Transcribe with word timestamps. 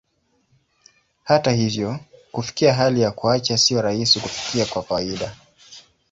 Hata 1.23 1.51
hivyo, 1.51 1.99
kufikia 2.31 2.73
hali 2.73 3.01
ya 3.01 3.11
kuacha 3.11 3.57
sio 3.57 3.81
rahisi 3.81 4.19
kufikia 4.19 4.65
kwa 4.65 4.83
kawaida. 4.83 5.35